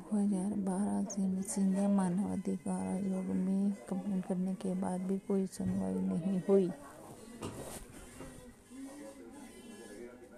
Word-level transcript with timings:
दो 0.00 0.16
हज़ार 0.16 0.52
बारह 0.66 1.02
से 1.12 1.22
मसीह 1.26 1.88
मानवाधिकार 1.88 2.86
आयोग 2.86 3.26
में 3.36 3.72
कंप्लेंट 3.88 4.24
करने 4.26 4.54
के 4.54 4.74
बाद 4.80 5.00
भी 5.08 5.18
कोई 5.28 5.46
सुनवाई 5.46 5.94
नहीं 5.94 6.40
हुई। 6.48 6.70